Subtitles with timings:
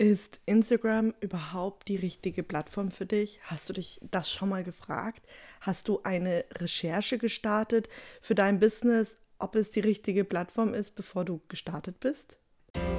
[0.00, 3.40] Ist Instagram überhaupt die richtige Plattform für dich?
[3.42, 5.26] Hast du dich das schon mal gefragt?
[5.60, 7.88] Hast du eine Recherche gestartet
[8.20, 9.08] für dein Business,
[9.40, 12.38] ob es die richtige Plattform ist, bevor du gestartet bist?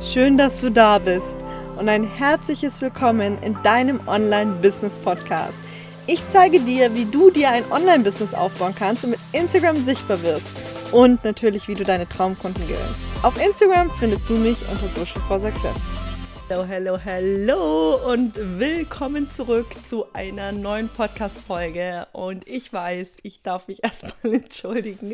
[0.02, 1.38] Schön, dass du da bist
[1.78, 5.58] und ein herzliches Willkommen in deinem Online-Business-Podcast.
[6.06, 10.48] Ich zeige dir, wie du dir ein Online-Business aufbauen kannst und mit Instagram sichtbar wirst
[10.92, 13.24] und natürlich, wie du deine Traumkunden gewinnst.
[13.24, 16.09] Auf Instagram findest du mich unter Social for Success.
[16.50, 22.08] Hallo, hallo, hallo und willkommen zurück zu einer neuen Podcast-Folge.
[22.12, 25.14] Und ich weiß, ich darf mich erstmal entschuldigen.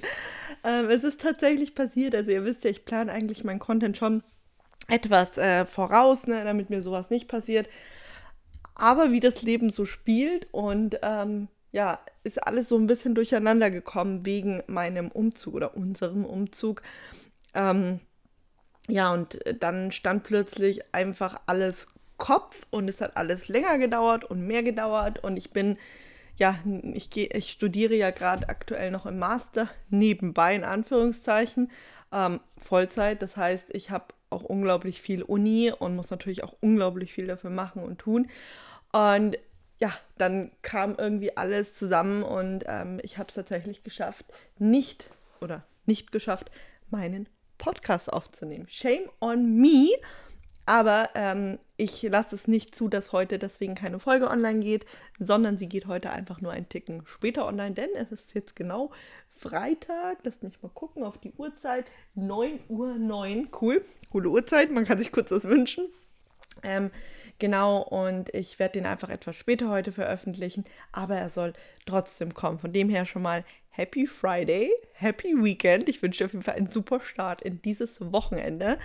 [0.63, 4.23] Ähm, es ist tatsächlich passiert, also ihr wisst ja, ich plane eigentlich meinen Content schon
[4.87, 7.67] etwas äh, voraus, ne, damit mir sowas nicht passiert.
[8.73, 13.69] Aber wie das Leben so spielt und ähm, ja, ist alles so ein bisschen durcheinander
[13.71, 16.81] gekommen wegen meinem Umzug oder unserem Umzug.
[17.53, 17.99] Ähm,
[18.87, 24.23] ja, und äh, dann stand plötzlich einfach alles Kopf und es hat alles länger gedauert
[24.23, 25.77] und mehr gedauert und ich bin,
[26.37, 26.57] ja,
[26.93, 31.71] ich gehe, ich studiere ja gerade aktuell noch im Master, nebenbei in Anführungszeichen,
[32.11, 33.21] ähm, Vollzeit.
[33.21, 37.49] Das heißt, ich habe auch unglaublich viel Uni und muss natürlich auch unglaublich viel dafür
[37.49, 38.27] machen und tun.
[38.91, 39.37] Und
[39.79, 44.25] ja, dann kam irgendwie alles zusammen und ähm, ich habe es tatsächlich geschafft,
[44.57, 45.09] nicht
[45.41, 46.49] oder nicht geschafft,
[46.89, 47.27] meinen
[47.65, 48.67] Podcast aufzunehmen.
[48.69, 49.89] Shame on me.
[50.67, 54.85] Aber ähm, ich lasse es nicht zu, dass heute deswegen keine Folge online geht,
[55.17, 58.91] sondern sie geht heute einfach nur einen Ticken später online, denn es ist jetzt genau
[59.31, 60.19] Freitag.
[60.21, 61.85] Lasst mich mal gucken auf die Uhrzeit.
[62.13, 63.49] 9 Uhr 9.
[63.59, 63.83] Cool.
[64.11, 64.69] Coole Uhrzeit.
[64.69, 65.87] Man kann sich kurz was wünschen.
[66.61, 66.91] Ähm,
[67.39, 71.53] genau, und ich werde den einfach etwas später heute veröffentlichen, aber er soll
[71.85, 72.59] trotzdem kommen.
[72.59, 73.43] Von dem her schon mal
[73.75, 75.89] Happy Friday, Happy Weekend.
[75.89, 78.79] Ich wünsche dir auf jeden Fall einen super Start in dieses Wochenende.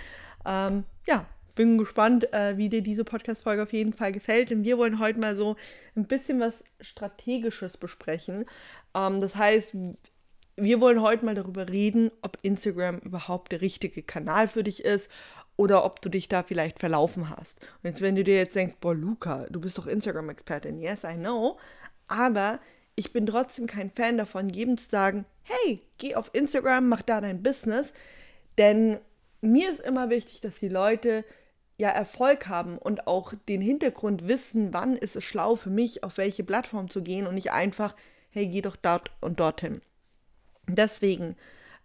[0.45, 1.25] Ähm, ja,
[1.55, 4.49] bin gespannt, äh, wie dir diese Podcast-Folge auf jeden Fall gefällt.
[4.49, 5.55] Denn wir wollen heute mal so
[5.95, 8.43] ein bisschen was Strategisches besprechen.
[8.93, 9.77] Ähm, das heißt,
[10.57, 15.09] wir wollen heute mal darüber reden, ob Instagram überhaupt der richtige Kanal für dich ist
[15.55, 17.61] oder ob du dich da vielleicht verlaufen hast.
[17.81, 20.81] Und jetzt, wenn du dir jetzt denkst, boah, Luca, du bist doch Instagram-Expertin.
[20.81, 21.57] Yes, I know.
[22.09, 22.59] Aber
[22.95, 27.21] ich bin trotzdem kein Fan davon, jedem zu sagen, hey, geh auf Instagram, mach da
[27.21, 27.93] dein Business.
[28.57, 28.99] Denn
[29.41, 31.25] mir ist immer wichtig, dass die Leute
[31.77, 36.17] ja Erfolg haben und auch den Hintergrund wissen, wann ist es schlau für mich, auf
[36.17, 37.95] welche Plattform zu gehen und nicht einfach,
[38.29, 39.81] hey, geh doch dort und dorthin.
[40.67, 41.35] Deswegen,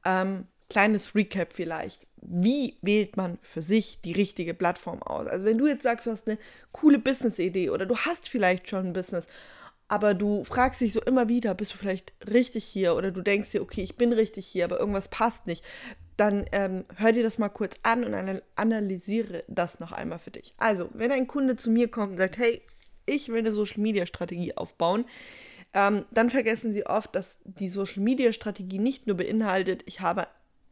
[0.05, 2.07] ähm, kleines Recap vielleicht.
[2.17, 5.27] Wie wählt man für sich die richtige Plattform aus?
[5.27, 6.39] Also wenn du jetzt sagst, du hast eine
[6.73, 9.27] coole Business-Idee oder du hast vielleicht schon ein Business,
[9.89, 13.53] aber du fragst dich so immer wieder, bist du vielleicht richtig hier oder du denkst
[13.53, 15.65] dir, okay, ich bin richtig hier, aber irgendwas passt nicht,
[16.17, 20.55] dann ähm, hör dir das mal kurz an und analysiere das noch einmal für dich.
[20.57, 22.63] Also, wenn ein Kunde zu mir kommt und sagt, hey,
[23.05, 25.05] ich will eine Social-Media-Strategie aufbauen,
[25.75, 30.27] ähm, dann vergessen sie oft, dass die Social-Media-Strategie nicht nur beinhaltet, ich habe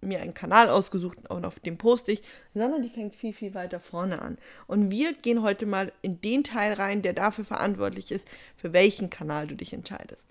[0.04, 2.22] mir einen Kanal ausgesucht und auf dem poste ich,
[2.54, 4.38] sondern die fängt viel, viel weiter vorne an.
[4.66, 9.10] Und wir gehen heute mal in den Teil rein, der dafür verantwortlich ist, für welchen
[9.10, 10.24] Kanal du dich entscheidest.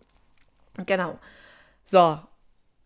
[0.85, 1.19] Genau.
[1.85, 2.19] So,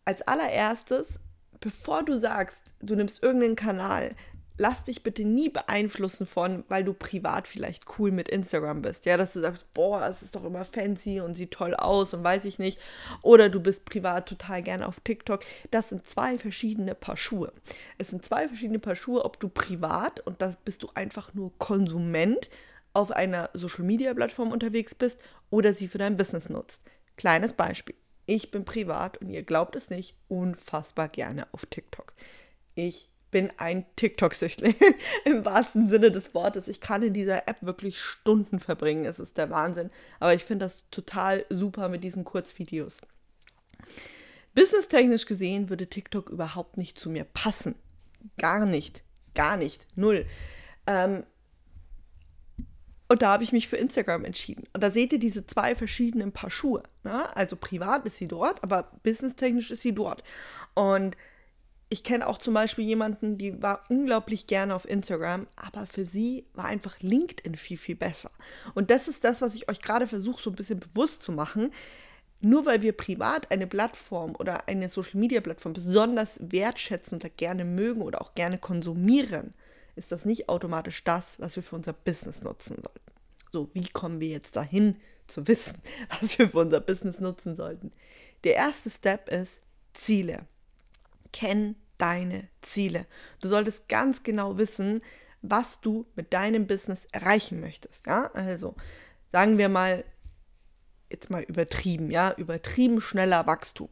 [0.05, 1.19] als allererstes,
[1.59, 4.15] bevor du sagst, du nimmst irgendeinen Kanal,
[4.57, 9.06] lass dich bitte nie beeinflussen von, weil du privat vielleicht cool mit Instagram bist.
[9.06, 12.23] Ja, dass du sagst, boah, es ist doch immer fancy und sieht toll aus und
[12.23, 12.79] weiß ich nicht.
[13.22, 15.44] Oder du bist privat total gerne auf TikTok.
[15.72, 17.53] Das sind zwei verschiedene Paar Schuhe.
[17.97, 21.57] Es sind zwei verschiedene Paar Schuhe, ob du privat und das bist du einfach nur
[21.57, 22.50] Konsument
[22.94, 25.19] auf einer Social Media Plattform unterwegs bist
[25.51, 26.81] oder sie für dein Business nutzt.
[27.16, 27.95] Kleines Beispiel.
[28.25, 32.13] Ich bin privat und ihr glaubt es nicht, unfassbar gerne auf TikTok.
[32.75, 34.75] Ich bin ein TikTok-Süchtling
[35.25, 36.67] im wahrsten Sinne des Wortes.
[36.67, 39.05] Ich kann in dieser App wirklich Stunden verbringen.
[39.05, 39.89] Es ist der Wahnsinn.
[40.19, 42.97] Aber ich finde das total super mit diesen Kurzvideos.
[44.55, 47.75] Businesstechnisch gesehen würde TikTok überhaupt nicht zu mir passen.
[48.38, 49.03] Gar nicht.
[49.35, 49.85] Gar nicht.
[49.95, 50.25] Null.
[50.88, 51.23] Ähm,
[53.09, 54.65] und da habe ich mich für Instagram entschieden.
[54.74, 56.83] Und da seht ihr diese zwei verschiedenen Paar Schuhe.
[57.03, 57.35] Ne?
[57.35, 60.24] Also privat ist sie dort, aber businesstechnisch ist sie dort.
[60.74, 61.15] Und
[61.89, 66.45] ich kenne auch zum Beispiel jemanden, die war unglaublich gerne auf Instagram, aber für sie
[66.54, 68.31] war einfach LinkedIn viel, viel besser.
[68.75, 71.72] Und das ist das, was ich euch gerade versuche, so ein bisschen bewusst zu machen.
[72.42, 78.22] Nur weil wir privat eine Plattform oder eine Social-Media-Plattform besonders wertschätzen oder gerne mögen oder
[78.22, 79.54] auch gerne konsumieren,
[79.95, 83.12] ist das nicht automatisch das, was wir für unser Business nutzen sollten.
[83.51, 84.98] So, wie kommen wir jetzt dahin
[85.28, 85.78] zu wissen,
[86.19, 87.94] was wir für unser Business nutzen sollten?
[88.44, 89.62] Der erste Step ist
[89.94, 90.45] Ziele
[91.38, 93.06] kenn deine Ziele.
[93.42, 95.01] Du solltest ganz genau wissen,
[95.44, 98.07] was du mit deinem Business erreichen möchtest.
[98.07, 98.75] Ja, also
[99.31, 100.04] sagen wir mal,
[101.12, 103.89] jetzt mal übertrieben, ja, übertrieben schneller Wachstum.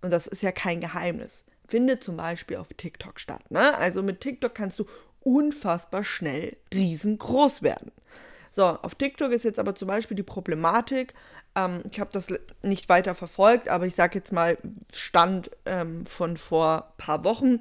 [0.00, 1.44] Und das ist ja kein Geheimnis.
[1.68, 3.50] Findet zum Beispiel auf TikTok statt.
[3.50, 3.76] Ne?
[3.76, 4.86] Also mit TikTok kannst du
[5.20, 7.92] unfassbar schnell riesengroß werden.
[8.54, 11.12] So, auf TikTok ist jetzt aber zum Beispiel die Problematik,
[11.56, 12.28] ähm, ich habe das
[12.62, 14.56] nicht weiter verfolgt, aber ich sage jetzt mal
[14.92, 17.60] Stand ähm, von vor paar Wochen,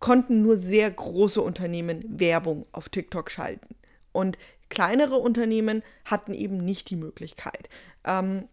[0.00, 3.74] konnten nur sehr große Unternehmen Werbung auf TikTok schalten.
[4.12, 4.36] Und
[4.68, 7.70] kleinere Unternehmen hatten eben nicht die Möglichkeit.
[8.04, 8.48] Ähm,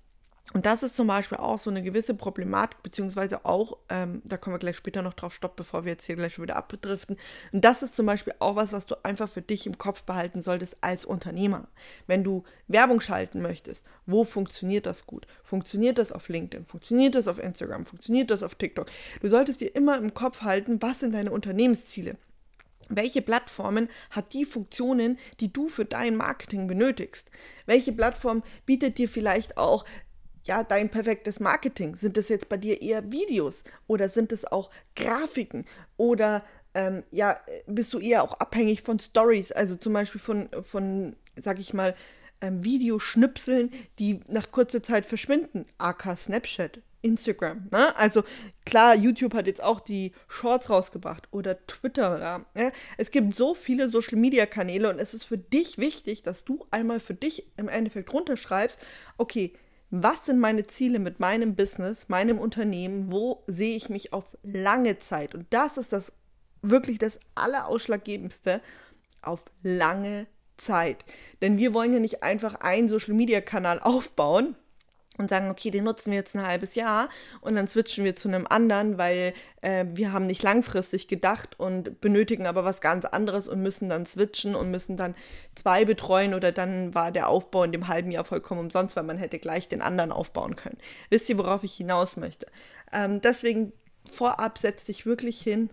[0.54, 4.56] und das ist zum Beispiel auch so eine gewisse Problematik, beziehungsweise auch, ähm, da kommen
[4.56, 7.18] wir gleich später noch drauf, stopp, bevor wir jetzt hier gleich schon wieder abdriften.
[7.52, 10.42] Und das ist zum Beispiel auch was, was du einfach für dich im Kopf behalten
[10.42, 11.68] solltest als Unternehmer.
[12.08, 15.28] Wenn du Werbung schalten möchtest, wo funktioniert das gut?
[15.44, 16.66] Funktioniert das auf LinkedIn?
[16.66, 17.86] Funktioniert das auf Instagram?
[17.86, 18.88] Funktioniert das auf TikTok?
[19.22, 22.18] Du solltest dir immer im Kopf halten, was sind deine Unternehmensziele?
[22.90, 27.30] Welche Plattformen hat die Funktionen, die du für dein Marketing benötigst?
[27.68, 29.86] Welche Plattform bietet dir vielleicht auch
[30.44, 31.96] ja, dein perfektes Marketing?
[31.96, 35.66] Sind es jetzt bei dir eher Videos oder sind es auch Grafiken
[35.98, 36.44] oder
[36.74, 41.60] ähm, ja, bist du eher auch abhängig von Stories, also zum Beispiel von, von sag
[41.60, 41.96] ich mal,
[42.42, 47.68] ähm, Videoschnipseln, die nach kurzer Zeit verschwinden, aka Snapchat, Instagram.
[47.72, 47.96] Ne?
[47.98, 48.24] Also
[48.66, 52.46] klar, YouTube hat jetzt auch die Shorts rausgebracht oder Twitter.
[52.54, 52.72] Ne?
[52.98, 57.14] Es gibt so viele Social-Media-Kanäle und es ist für dich wichtig, dass du einmal für
[57.14, 58.78] dich im Endeffekt runterschreibst,
[59.18, 59.54] okay,
[59.92, 65.00] was sind meine Ziele mit meinem Business, meinem Unternehmen, wo sehe ich mich auf lange
[65.00, 65.34] Zeit.
[65.34, 66.12] Und das ist das
[66.62, 68.62] wirklich das Allerausschlaggebendste
[69.22, 70.28] auf lange
[70.58, 71.06] Zeit.
[71.42, 74.56] Denn wir wollen ja nicht einfach einen Social-Media-Kanal aufbauen
[75.20, 77.10] und sagen, okay, den nutzen wir jetzt ein halbes Jahr
[77.42, 82.02] und dann switchen wir zu einem anderen, weil äh, wir haben nicht langfristig gedacht und
[82.02, 85.16] benötigen aber was ganz anderes und müssen dann switchen und müssen dann
[85.56, 89.18] zwei betreuen oder dann war der Aufbau in dem halben Jahr vollkommen umsonst, weil man
[89.18, 90.78] hätte gleich den anderen aufbauen können.
[91.10, 92.48] Wisst ihr, worauf ich hinaus möchte?
[92.92, 93.74] Ähm, deswegen
[94.10, 95.70] vorab setz dich wirklich hin,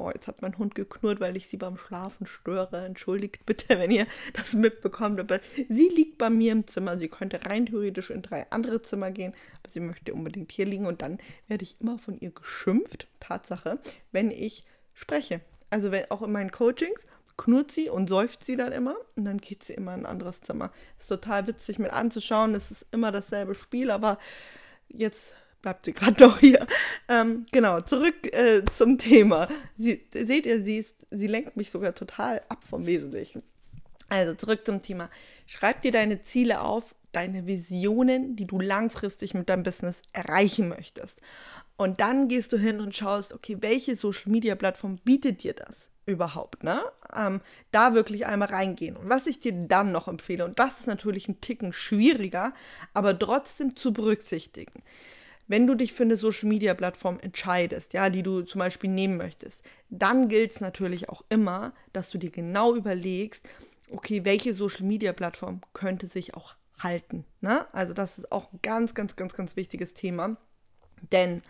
[0.00, 2.86] Oh, jetzt hat mein Hund geknurrt, weil ich sie beim Schlafen störe.
[2.86, 5.20] Entschuldigt bitte, wenn ihr das mitbekommt.
[5.20, 6.98] Aber sie liegt bei mir im Zimmer.
[6.98, 10.86] Sie könnte rein theoretisch in drei andere Zimmer gehen, aber sie möchte unbedingt hier liegen.
[10.86, 11.18] Und dann
[11.48, 13.78] werde ich immer von ihr geschimpft, Tatsache,
[14.10, 14.64] wenn ich
[14.94, 15.42] spreche.
[15.68, 17.06] Also wenn, auch in meinen Coachings
[17.36, 20.40] knurrt sie und seufzt sie dann immer und dann geht sie immer in ein anderes
[20.40, 20.72] Zimmer.
[20.98, 22.54] Ist total witzig mit anzuschauen.
[22.54, 24.18] Es ist immer dasselbe Spiel, aber
[24.88, 26.66] jetzt bleibt sie gerade noch hier.
[27.08, 29.48] Ähm, genau, zurück äh, zum Thema.
[29.76, 33.42] Sie, seht ihr, sie, ist, sie lenkt mich sogar total ab vom Wesentlichen.
[34.08, 35.08] Also zurück zum Thema.
[35.46, 41.20] Schreib dir deine Ziele auf, deine Visionen, die du langfristig mit deinem Business erreichen möchtest.
[41.76, 45.88] Und dann gehst du hin und schaust, okay, welche Social Media Plattform bietet dir das
[46.06, 46.82] überhaupt, ne?
[47.14, 47.40] Ähm,
[47.70, 48.96] da wirklich einmal reingehen.
[48.96, 52.52] Und was ich dir dann noch empfehle, und das ist natürlich ein Ticken schwieriger,
[52.94, 54.82] aber trotzdem zu berücksichtigen
[55.50, 59.16] wenn du dich für eine Social Media Plattform entscheidest, ja, die du zum Beispiel nehmen
[59.16, 63.48] möchtest, dann gilt es natürlich auch immer, dass du dir genau überlegst,
[63.90, 67.24] okay, welche Social Media Plattform könnte sich auch halten.
[67.40, 67.66] Ne?
[67.72, 70.36] Also das ist auch ein ganz, ganz, ganz, ganz wichtiges Thema.
[71.10, 71.42] Denn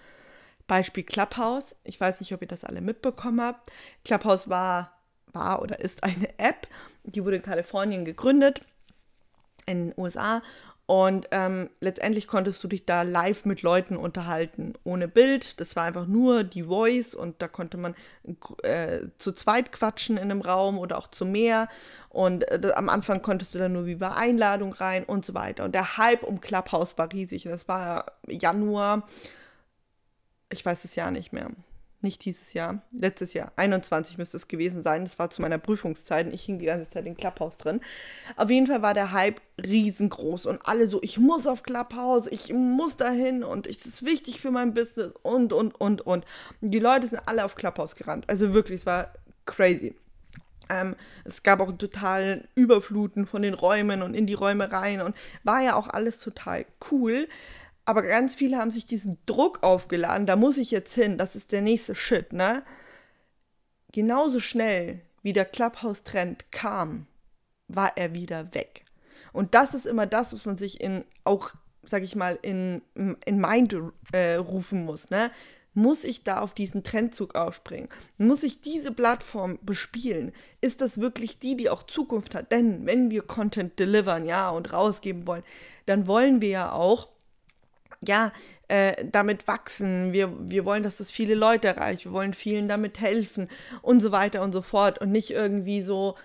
[0.66, 3.70] Beispiel Clubhouse, ich weiß nicht, ob ihr das alle mitbekommen habt.
[4.06, 6.68] Clubhouse war, war oder ist eine App,
[7.04, 8.62] die wurde in Kalifornien gegründet,
[9.66, 10.40] in den USA
[10.90, 15.60] und ähm, letztendlich konntest du dich da live mit Leuten unterhalten, ohne Bild.
[15.60, 17.94] Das war einfach nur die Voice und da konnte man
[18.64, 21.68] äh, zu zweit quatschen in einem Raum oder auch zu mehr.
[22.08, 25.62] Und äh, am Anfang konntest du dann nur über Einladung rein und so weiter.
[25.62, 27.44] Und der Hype um Clubhouse war riesig.
[27.44, 29.06] Das war Januar,
[30.52, 31.50] ich weiß es ja nicht mehr
[32.02, 35.04] nicht dieses Jahr, letztes Jahr, 21 müsste es gewesen sein.
[35.04, 37.80] Das war zu meiner Prüfungszeit und ich hing die ganze Zeit in Clubhouse drin.
[38.36, 42.52] Auf jeden Fall war der Hype riesengroß und alle so, ich muss auf Clubhouse, ich
[42.52, 46.24] muss dahin und es ist wichtig für mein Business und, und, und, und.
[46.60, 48.28] Die Leute sind alle auf Clubhouse gerannt.
[48.28, 49.12] Also wirklich, es war
[49.46, 49.94] crazy.
[50.70, 55.16] Ähm, es gab auch total Überfluten von den Räumen und in die Räume rein und
[55.42, 57.28] war ja auch alles total cool.
[57.90, 61.50] Aber ganz viele haben sich diesen Druck aufgeladen, da muss ich jetzt hin, das ist
[61.50, 62.62] der nächste Shit, ne?
[63.90, 67.08] Genauso schnell wie der Clubhouse-Trend kam,
[67.66, 68.84] war er wieder weg.
[69.32, 71.50] Und das ist immer das, was man sich in auch,
[71.82, 73.76] sag ich mal, in, in Mind
[74.12, 75.32] äh, rufen muss, ne?
[75.74, 77.88] Muss ich da auf diesen Trendzug aufspringen?
[78.18, 80.30] Muss ich diese Plattform bespielen?
[80.60, 82.52] Ist das wirklich die, die auch Zukunft hat?
[82.52, 85.42] Denn wenn wir Content delivern, ja, und rausgeben wollen,
[85.86, 87.08] dann wollen wir ja auch
[88.06, 88.32] ja,
[88.68, 93.00] äh, damit wachsen, wir, wir wollen, dass das viele Leute erreicht, wir wollen vielen damit
[93.00, 93.48] helfen
[93.82, 95.00] und so weiter und so fort.
[95.00, 96.16] Und nicht irgendwie so,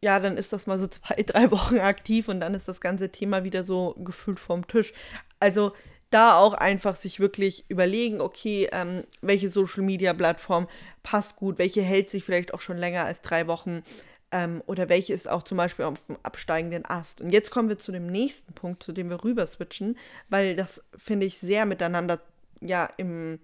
[0.00, 3.10] ja, dann ist das mal so zwei, drei Wochen aktiv und dann ist das ganze
[3.10, 4.92] Thema wieder so gefühlt vom Tisch.
[5.40, 5.72] Also
[6.10, 10.68] da auch einfach sich wirklich überlegen, okay, ähm, welche Social-Media-Plattform
[11.02, 13.82] passt gut, welche hält sich vielleicht auch schon länger als drei Wochen
[14.34, 17.20] ähm, oder welche ist auch zum Beispiel auf dem absteigenden Ast.
[17.20, 19.96] Und jetzt kommen wir zu dem nächsten Punkt, zu dem wir rüber switchen,
[20.28, 22.20] weil das finde ich sehr miteinander
[22.60, 23.38] ja im,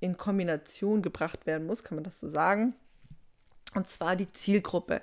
[0.00, 2.74] in Kombination gebracht werden muss, kann man das so sagen.
[3.74, 5.02] Und zwar die Zielgruppe.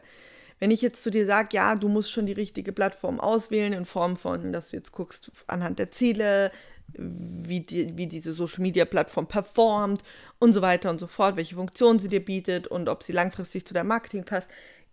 [0.57, 3.85] Wenn ich jetzt zu dir sage, ja, du musst schon die richtige Plattform auswählen, in
[3.85, 6.51] Form von, dass du jetzt guckst anhand der Ziele,
[6.87, 10.03] wie, die, wie diese Social Media Plattform performt
[10.39, 13.65] und so weiter und so fort, welche Funktionen sie dir bietet und ob sie langfristig
[13.65, 14.47] zu deinem Marketing passt,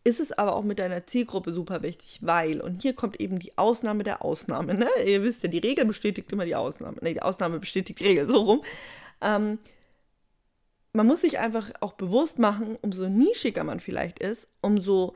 [0.05, 3.57] ist es aber auch mit deiner Zielgruppe super wichtig, weil, und hier kommt eben die
[3.57, 4.89] Ausnahme der Ausnahme, ne?
[5.07, 6.99] Ihr wisst ja, die Regel bestätigt immer die Ausnahme.
[7.01, 8.63] Ne, die Ausnahme bestätigt die Regel, so rum.
[9.21, 9.59] Ähm,
[10.93, 15.15] man muss sich einfach auch bewusst machen, umso nischiger man vielleicht ist, umso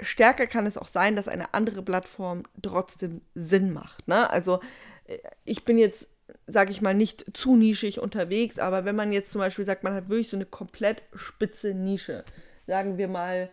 [0.00, 4.08] stärker kann es auch sein, dass eine andere Plattform trotzdem Sinn macht.
[4.08, 4.28] Ne?
[4.30, 4.60] Also
[5.04, 6.08] äh, ich bin jetzt,
[6.46, 9.94] sage ich mal, nicht zu nischig unterwegs, aber wenn man jetzt zum Beispiel sagt, man
[9.94, 12.24] hat wirklich so eine komplett spitze Nische,
[12.66, 13.50] sagen wir mal,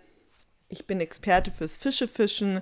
[0.73, 2.61] ich bin Experte fürs Fischefischen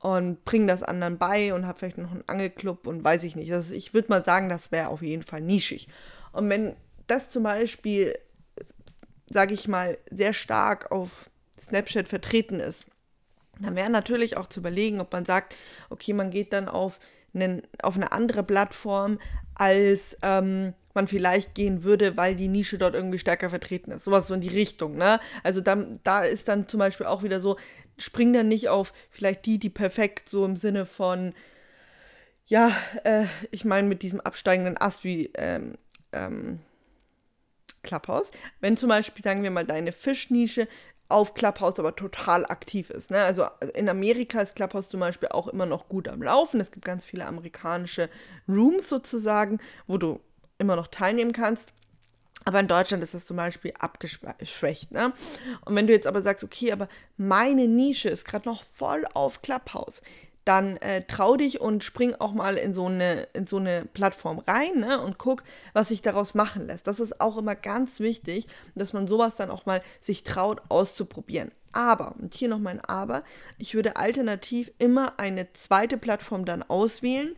[0.00, 3.52] und bringe das anderen bei und habe vielleicht noch einen Angelclub und weiß ich nicht.
[3.52, 5.88] Also ich würde mal sagen, das wäre auf jeden Fall nischig.
[6.32, 8.18] Und wenn das zum Beispiel,
[9.30, 11.30] sage ich mal, sehr stark auf
[11.60, 12.86] Snapchat vertreten ist,
[13.60, 15.54] dann wäre natürlich auch zu überlegen, ob man sagt,
[15.88, 16.98] okay, man geht dann auf,
[17.34, 19.18] einen, auf eine andere Plattform,
[19.54, 24.04] als ähm, man vielleicht gehen würde, weil die Nische dort irgendwie stärker vertreten ist.
[24.04, 25.20] Sowas so in die Richtung, ne?
[25.42, 27.56] Also da, da ist dann zum Beispiel auch wieder so,
[27.98, 31.32] spring dann nicht auf vielleicht die, die perfekt so im Sinne von,
[32.46, 32.72] ja,
[33.04, 35.76] äh, ich meine mit diesem absteigenden Ast wie ähm,
[36.12, 36.60] ähm,
[37.82, 38.30] Clubhouse.
[38.60, 40.68] Wenn zum Beispiel, sagen wir mal, deine Fischnische
[41.08, 43.10] auf Clubhouse aber total aktiv ist.
[43.10, 43.22] Ne?
[43.22, 46.60] Also in Amerika ist Clubhouse zum Beispiel auch immer noch gut am Laufen.
[46.60, 48.08] Es gibt ganz viele amerikanische
[48.48, 50.20] Rooms sozusagen, wo du
[50.58, 51.68] immer noch teilnehmen kannst.
[52.46, 54.92] Aber in Deutschland ist das zum Beispiel abgeschwächt.
[54.92, 55.12] Ne?
[55.64, 59.40] Und wenn du jetzt aber sagst, okay, aber meine Nische ist gerade noch voll auf
[59.40, 60.02] Clubhouse,
[60.44, 64.40] dann äh, trau dich und spring auch mal in so eine, in so eine Plattform
[64.40, 66.86] rein ne, und guck, was sich daraus machen lässt.
[66.86, 71.50] Das ist auch immer ganz wichtig, dass man sowas dann auch mal sich traut auszuprobieren.
[71.72, 73.24] Aber, und hier noch mein Aber,
[73.58, 77.34] ich würde alternativ immer eine zweite Plattform dann auswählen,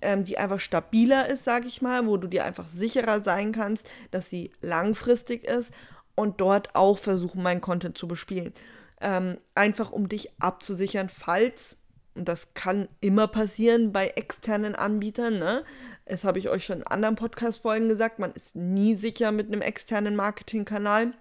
[0.00, 3.86] ähm, die einfach stabiler ist, sage ich mal, wo du dir einfach sicherer sein kannst,
[4.10, 5.70] dass sie langfristig ist
[6.14, 8.54] und dort auch versuchen, meinen Content zu bespielen.
[9.00, 11.76] Ähm, einfach um dich abzusichern, falls,
[12.14, 15.64] und das kann immer passieren bei externen Anbietern, ne?
[16.06, 19.62] Das habe ich euch schon in anderen Podcast-Folgen gesagt, man ist nie sicher mit einem
[19.62, 21.12] externen Marketingkanal,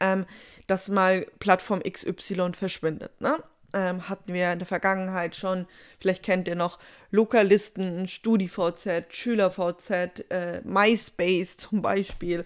[0.00, 0.26] ähm,
[0.66, 3.42] dass mal Plattform XY verschwindet, ne?
[3.74, 5.66] ähm, hatten wir in der Vergangenheit schon.
[6.00, 6.78] Vielleicht kennt ihr noch
[7.10, 12.44] Lokalisten, StudiVZ, SchülerVZ, äh, MySpace zum Beispiel.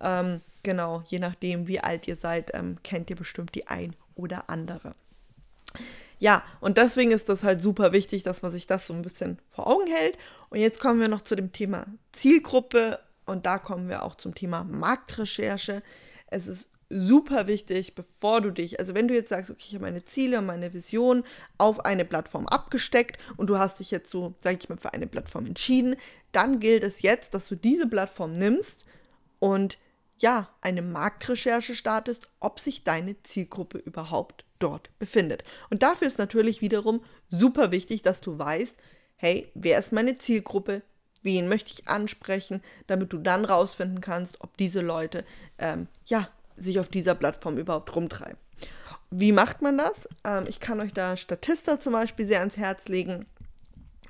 [0.00, 4.48] Ähm, genau, je nachdem, wie alt ihr seid, ähm, kennt ihr bestimmt die ein oder
[4.48, 4.94] andere.
[6.20, 9.38] Ja, und deswegen ist das halt super wichtig, dass man sich das so ein bisschen
[9.50, 10.18] vor Augen hält.
[10.50, 14.34] Und jetzt kommen wir noch zu dem Thema Zielgruppe und da kommen wir auch zum
[14.34, 15.82] Thema Marktrecherche.
[16.26, 19.84] Es ist super wichtig, bevor du dich, also wenn du jetzt sagst, okay, ich habe
[19.84, 21.24] meine Ziele und meine Vision
[21.56, 25.06] auf eine Plattform abgesteckt und du hast dich jetzt so, sage ich mal, für eine
[25.06, 25.96] Plattform entschieden,
[26.32, 28.84] dann gilt es jetzt, dass du diese Plattform nimmst
[29.38, 29.78] und
[30.20, 35.44] ja, eine Marktrecherche startest, ob sich deine Zielgruppe überhaupt dort befindet.
[35.70, 38.76] Und dafür ist natürlich wiederum super wichtig, dass du weißt,
[39.16, 40.82] hey, wer ist meine Zielgruppe?
[41.22, 45.24] Wen möchte ich ansprechen, damit du dann rausfinden kannst, ob diese Leute
[45.58, 48.38] ähm, ja sich auf dieser Plattform überhaupt rumtreiben.
[49.10, 50.08] Wie macht man das?
[50.24, 53.26] Ähm, ich kann euch da Statista zum Beispiel sehr ans Herz legen.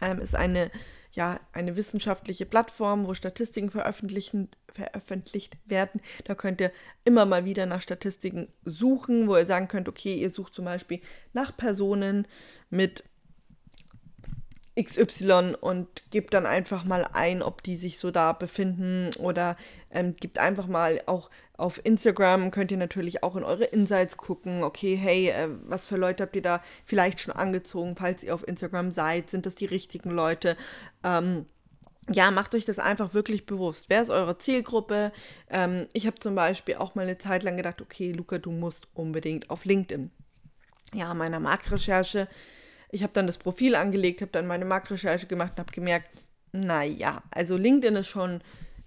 [0.01, 0.71] Ähm, ist eine,
[1.13, 6.01] ja, eine wissenschaftliche Plattform, wo Statistiken veröffentlicht werden.
[6.25, 6.73] Da könnt ihr
[7.05, 11.01] immer mal wieder nach Statistiken suchen, wo ihr sagen könnt, okay, ihr sucht zum Beispiel
[11.33, 12.29] nach Personen
[12.71, 13.05] mit
[14.81, 19.57] XY und gebt dann einfach mal ein, ob die sich so da befinden oder
[19.91, 24.65] ähm, gebt einfach mal auch auf Instagram könnt ihr natürlich auch in eure Insights gucken.
[24.65, 28.49] Okay, hey, äh, was für Leute habt ihr da vielleicht schon angezogen, falls ihr auf
[28.49, 29.31] Instagram seid?
[29.31, 30.57] Sind das die richtigen Leute?
[31.05, 31.45] Ähm,
[32.09, 33.87] ja, macht euch das einfach wirklich bewusst.
[33.89, 35.13] Wer ist eure Zielgruppe?
[35.51, 38.89] Ähm, ich habe zum Beispiel auch mal eine Zeit lang gedacht, okay, Luca, du musst
[38.95, 40.11] unbedingt auf LinkedIn.
[40.95, 42.27] Ja, meiner Marktrecherche
[42.93, 46.09] ich habe dann das Profil angelegt, habe dann meine Marktrecherche gemacht und habe gemerkt,
[46.53, 48.41] naja, also LinkedIn ist schon,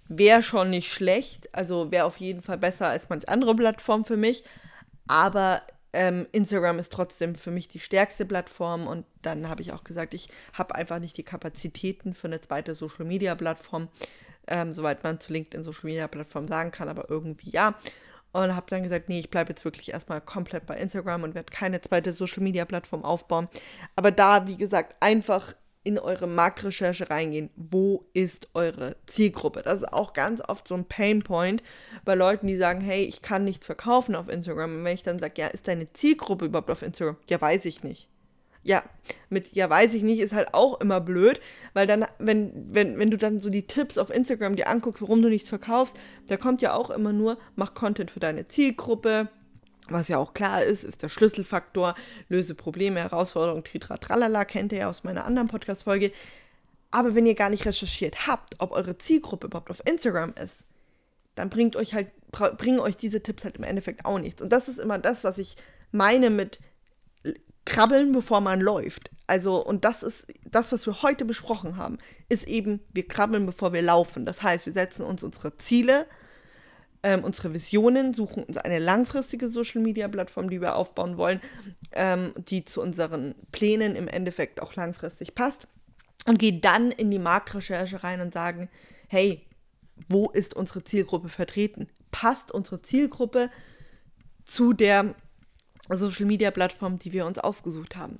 [0.08, 4.16] wäre schon nicht schlecht, also wäre auf jeden Fall besser als manche andere Plattform für
[4.16, 4.44] mich,
[5.06, 5.62] aber
[5.94, 10.12] ähm, Instagram ist trotzdem für mich die stärkste Plattform und dann habe ich auch gesagt,
[10.12, 13.88] ich habe einfach nicht die Kapazitäten für eine zweite Social-Media-Plattform,
[14.48, 17.74] ähm, soweit man zu LinkedIn Social-Media-Plattform sagen kann, aber irgendwie ja.
[18.34, 21.52] Und habe dann gesagt, nee, ich bleibe jetzt wirklich erstmal komplett bei Instagram und werde
[21.52, 23.48] keine zweite Social-Media-Plattform aufbauen.
[23.94, 27.50] Aber da, wie gesagt, einfach in eure Marktrecherche reingehen.
[27.54, 29.62] Wo ist eure Zielgruppe?
[29.62, 31.62] Das ist auch ganz oft so ein Painpoint
[32.04, 34.78] bei Leuten, die sagen, hey, ich kann nichts verkaufen auf Instagram.
[34.78, 37.16] Und wenn ich dann sage, ja, ist deine Zielgruppe überhaupt auf Instagram?
[37.28, 38.08] Ja, weiß ich nicht.
[38.64, 38.82] Ja,
[39.28, 41.40] mit ja, weiß ich nicht, ist halt auch immer blöd,
[41.74, 45.20] weil dann, wenn, wenn, wenn du dann so die Tipps auf Instagram dir anguckst, warum
[45.20, 45.96] du nichts verkaufst,
[46.28, 49.28] da kommt ja auch immer nur, mach Content für deine Zielgruppe,
[49.88, 51.94] was ja auch klar ist, ist der Schlüsselfaktor,
[52.30, 56.10] löse Probleme, Herausforderungen, tritra, tralala, kennt ihr ja aus meiner anderen Podcast-Folge.
[56.90, 60.56] Aber wenn ihr gar nicht recherchiert habt, ob eure Zielgruppe überhaupt auf Instagram ist,
[61.34, 62.08] dann bringt euch halt,
[62.56, 64.40] bringen euch diese Tipps halt im Endeffekt auch nichts.
[64.40, 65.56] Und das ist immer das, was ich
[65.90, 66.60] meine mit
[67.64, 69.10] krabbeln, bevor man läuft.
[69.26, 73.72] Also, und das ist das, was wir heute besprochen haben, ist eben, wir krabbeln, bevor
[73.72, 74.26] wir laufen.
[74.26, 76.06] Das heißt, wir setzen uns unsere Ziele,
[77.02, 81.40] ähm, unsere Visionen, suchen uns eine langfristige Social-Media-Plattform, die wir aufbauen wollen,
[81.92, 85.66] ähm, die zu unseren Plänen im Endeffekt auch langfristig passt
[86.26, 88.68] und gehen dann in die Marktrecherche rein und sagen,
[89.08, 89.46] hey,
[90.08, 91.88] wo ist unsere Zielgruppe vertreten?
[92.10, 93.50] Passt unsere Zielgruppe
[94.44, 95.14] zu der
[95.88, 98.18] Social-Media-Plattform, die wir uns ausgesucht haben?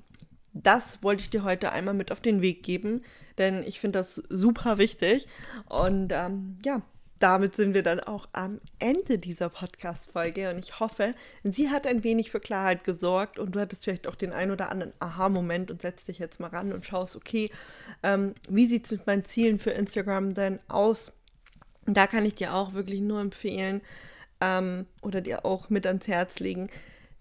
[0.53, 3.03] Das wollte ich dir heute einmal mit auf den Weg geben,
[3.37, 5.27] denn ich finde das super wichtig.
[5.67, 6.81] Und ähm, ja,
[7.19, 11.11] damit sind wir dann auch am Ende dieser Podcast-Folge und ich hoffe,
[11.43, 14.69] sie hat ein wenig für Klarheit gesorgt und du hattest vielleicht auch den ein oder
[14.69, 17.49] anderen Aha-Moment und setzt dich jetzt mal ran und schaust, okay,
[18.03, 21.13] ähm, wie sieht es mit meinen Zielen für Instagram denn aus?
[21.85, 23.81] Da kann ich dir auch wirklich nur empfehlen
[24.41, 26.69] ähm, oder dir auch mit ans Herz legen,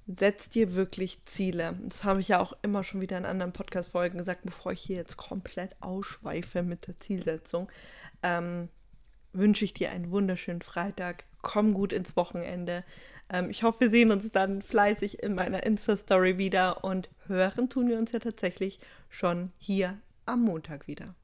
[0.06, 1.78] setz dir wirklich Ziele.
[1.82, 4.96] Das habe ich ja auch immer schon wieder in anderen Podcast-Folgen gesagt, bevor ich hier
[4.96, 7.70] jetzt komplett ausschweife mit der Zielsetzung.
[8.22, 8.68] Ähm,
[9.33, 11.24] wünsche ich dir einen wunderschönen Freitag.
[11.42, 12.85] Komm gut ins Wochenende.
[13.31, 17.88] Ähm, ich hoffe, wir sehen uns dann fleißig in meiner Insta-Story wieder und hören tun
[17.88, 21.14] wir uns ja tatsächlich schon hier am Montag wieder.